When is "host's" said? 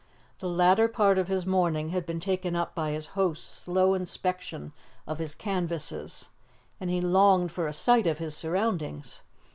3.13-3.45